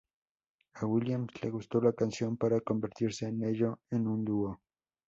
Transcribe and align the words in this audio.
A 0.73 0.85
Williams 0.87 1.31
le 1.43 1.51
gustó 1.51 1.79
la 1.79 1.93
canción 1.93 2.35
para 2.35 2.59
convertirse 2.61 3.27
en 3.27 3.43
ello 3.43 3.81
en 3.91 4.07
un 4.07 4.25
dúo. 4.25 4.59